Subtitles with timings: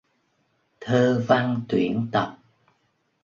[0.81, 2.37] Thơ, văn, tuyển tập